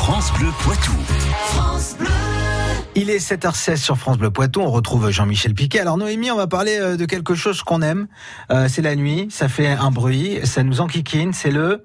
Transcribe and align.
France 0.00 0.32
Bleu 0.32 0.48
Poitou. 0.60 0.92
Il 2.94 3.10
est 3.10 3.18
7h16 3.18 3.76
sur 3.76 3.98
France 3.98 4.16
Bleu 4.16 4.30
Poitou. 4.30 4.62
On 4.62 4.70
retrouve 4.70 5.10
Jean-Michel 5.10 5.52
Piquet. 5.52 5.78
Alors 5.78 5.98
Noémie, 5.98 6.30
on 6.30 6.36
va 6.36 6.46
parler 6.46 6.78
euh, 6.80 6.96
de 6.96 7.04
quelque 7.04 7.34
chose 7.34 7.62
qu'on 7.62 7.82
aime. 7.82 8.08
Euh, 8.50 8.66
c'est 8.66 8.80
la 8.80 8.96
nuit. 8.96 9.28
Ça 9.30 9.48
fait 9.48 9.68
un 9.68 9.90
bruit. 9.90 10.40
Ça 10.44 10.62
nous 10.62 10.80
enquiquine. 10.80 11.34
C'est 11.34 11.50
le. 11.50 11.84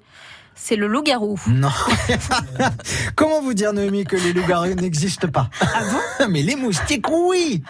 C'est 0.54 0.76
le 0.76 0.86
loup-garou. 0.86 1.38
Non. 1.48 1.68
Comment 3.16 3.42
vous 3.42 3.52
dire, 3.52 3.74
Noémie, 3.74 4.04
que 4.04 4.16
les 4.16 4.32
loups-garous 4.32 4.74
n'existent 4.80 5.28
pas? 5.28 5.50
Ah 5.60 5.82
bon? 5.92 6.26
Mais 6.30 6.40
les 6.40 6.56
moustiques, 6.56 7.08
oui 7.10 7.62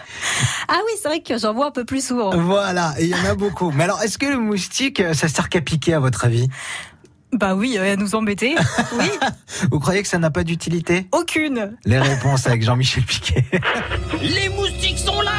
Ah 0.69 0.79
oui, 0.85 0.91
c'est 1.01 1.09
vrai 1.09 1.19
que 1.19 1.37
j'en 1.37 1.53
vois 1.53 1.67
un 1.67 1.71
peu 1.71 1.83
plus 1.83 2.07
souvent. 2.07 2.35
Voilà, 2.39 2.93
et 2.97 3.03
il 3.03 3.09
y 3.09 3.15
en 3.15 3.25
a 3.29 3.35
beaucoup. 3.35 3.71
Mais 3.71 3.83
alors, 3.83 4.01
est-ce 4.01 4.17
que 4.17 4.25
le 4.25 4.39
moustique, 4.39 5.01
euh, 5.01 5.13
ça 5.13 5.27
sert 5.27 5.49
qu'à 5.49 5.59
piquer, 5.59 5.95
à 5.95 5.99
votre 5.99 6.23
avis? 6.23 6.47
Bah 7.33 7.55
oui, 7.55 7.77
à 7.77 7.95
nous 7.95 8.15
embêter. 8.15 8.55
Oui, 8.97 9.09
Vous 9.71 9.79
croyez 9.79 10.01
que 10.01 10.07
ça 10.07 10.17
n'a 10.17 10.29
pas 10.31 10.43
d'utilité? 10.43 11.07
Aucune. 11.11 11.75
Les 11.85 11.99
réponses 11.99 12.47
avec 12.47 12.63
Jean-Michel 12.63 13.03
Piquet. 13.03 13.45
Les 14.21 14.49
moustiques 14.49 14.97
sont 14.97 15.21
là 15.21 15.31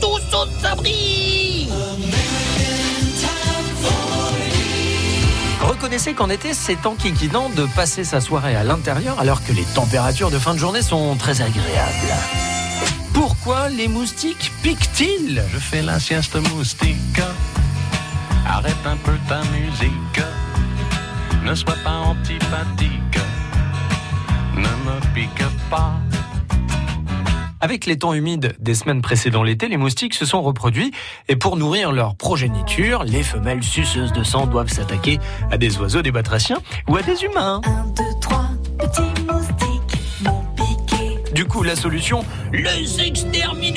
Tous 0.00 0.36
au 0.36 0.66
abri 0.66 1.68
Reconnaissez 5.62 6.14
qu'en 6.14 6.28
été, 6.30 6.52
c'est 6.52 6.84
enquiquinant 6.84 7.48
de 7.50 7.64
passer 7.76 8.02
sa 8.04 8.20
soirée 8.20 8.56
à 8.56 8.64
l'intérieur 8.64 9.18
alors 9.20 9.44
que 9.44 9.52
les 9.52 9.64
températures 9.74 10.30
de 10.30 10.38
fin 10.38 10.52
de 10.54 10.58
journée 10.58 10.82
sont 10.82 11.16
très 11.16 11.40
agréables. 11.40 12.14
Pourquoi 13.14 13.68
les 13.68 13.88
moustiques 13.88 14.52
piquent-ils? 14.62 15.42
Je 15.52 15.58
fais 15.58 15.82
la 15.82 16.00
sieste 16.00 16.36
moustique. 16.52 17.20
Arrête 18.46 18.74
un 18.84 18.96
peu 18.96 19.12
ta 19.28 19.40
musique. 19.52 20.20
Ne 21.44 21.54
sois 21.54 21.76
pas 21.82 21.96
antipathique. 21.98 23.18
Ne 24.56 24.60
me 24.60 25.14
pique 25.14 25.44
pas. 25.70 25.94
Avec 27.62 27.86
les 27.86 27.98
temps 27.98 28.14
humides 28.14 28.54
des 28.58 28.74
semaines 28.74 29.02
précédant 29.02 29.42
l'été, 29.42 29.68
les 29.68 29.76
moustiques 29.76 30.14
se 30.14 30.24
sont 30.24 30.40
reproduits 30.42 30.92
et 31.28 31.36
pour 31.36 31.56
nourrir 31.56 31.92
leur 31.92 32.14
progéniture, 32.14 33.04
les 33.04 33.22
femelles 33.22 33.62
suceuses 33.62 34.12
de 34.12 34.22
sang 34.22 34.46
doivent 34.46 34.70
s'attaquer 34.72 35.18
à 35.50 35.58
des 35.58 35.78
oiseaux, 35.78 36.02
des 36.02 36.12
batraciens 36.12 36.58
ou 36.88 36.96
à 36.96 37.02
des 37.02 37.22
humains. 37.22 37.60
Un, 37.64 37.86
deux, 37.88 38.20
trois, 38.20 38.48
petits 38.78 39.22
moustiques 39.30 40.00
m'ont 40.22 40.44
piqué. 40.56 41.18
Du 41.34 41.44
coup, 41.44 41.62
la 41.62 41.76
solution 41.76 42.24
Les 42.52 43.00
exterminer 43.00 43.69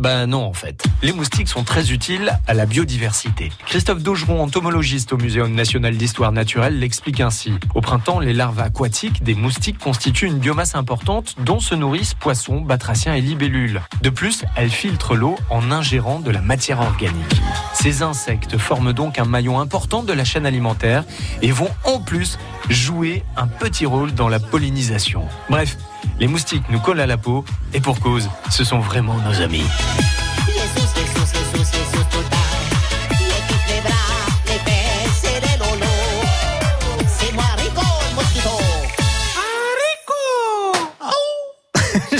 Ben 0.00 0.26
non 0.26 0.44
en 0.44 0.54
fait. 0.54 0.82
Les 1.02 1.12
moustiques 1.12 1.48
sont 1.48 1.62
très 1.62 1.92
utiles 1.92 2.32
à 2.46 2.54
la 2.54 2.64
biodiversité. 2.64 3.52
Christophe 3.66 4.02
Daugeron, 4.02 4.42
entomologiste 4.42 5.12
au 5.12 5.18
Muséum 5.18 5.52
national 5.52 5.98
d'histoire 5.98 6.32
naturelle, 6.32 6.78
l'explique 6.78 7.20
ainsi. 7.20 7.52
Au 7.74 7.82
printemps, 7.82 8.18
les 8.18 8.32
larves 8.32 8.60
aquatiques 8.60 9.22
des 9.22 9.34
moustiques 9.34 9.78
constituent 9.78 10.28
une 10.28 10.38
biomasse 10.38 10.74
importante 10.74 11.36
dont 11.44 11.60
se 11.60 11.74
nourrissent 11.74 12.14
poissons, 12.14 12.62
batraciens 12.62 13.14
et 13.14 13.20
libellules. 13.20 13.82
De 14.00 14.08
plus, 14.08 14.46
elles 14.56 14.70
filtrent 14.70 15.14
l'eau 15.14 15.36
en 15.50 15.70
ingérant 15.70 16.20
de 16.20 16.30
la 16.30 16.40
matière 16.40 16.80
organique. 16.80 17.42
Ces 17.82 18.02
insectes 18.02 18.58
forment 18.58 18.92
donc 18.92 19.18
un 19.18 19.24
maillon 19.24 19.58
important 19.58 20.02
de 20.02 20.12
la 20.12 20.22
chaîne 20.22 20.44
alimentaire 20.44 21.02
et 21.40 21.50
vont 21.50 21.70
en 21.84 21.98
plus 21.98 22.38
jouer 22.68 23.24
un 23.38 23.46
petit 23.46 23.86
rôle 23.86 24.12
dans 24.12 24.28
la 24.28 24.38
pollinisation. 24.38 25.24
Bref, 25.48 25.78
les 26.18 26.28
moustiques 26.28 26.68
nous 26.68 26.78
collent 26.78 27.00
à 27.00 27.06
la 27.06 27.16
peau 27.16 27.42
et 27.72 27.80
pour 27.80 27.98
cause, 28.00 28.28
ce 28.50 28.64
sont 28.64 28.80
vraiment 28.80 29.16
nos 29.26 29.40
amis. 29.40 29.64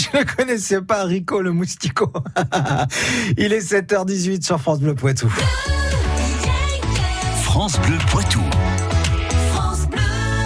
Je 0.12 0.19
ne 0.19 0.25
connaissais 0.25 0.81
pas 0.81 1.05
Rico 1.05 1.43
le 1.43 1.53
moustico. 1.53 2.11
Il 3.37 3.53
est 3.53 3.73
7h18 3.73 4.43
sur 4.43 4.61
France 4.61 4.81
Bleu 4.81 4.94
Poitou. 4.94 5.31
France 7.43 7.78
Bleu 7.81 7.99
Poitou. 8.10 8.41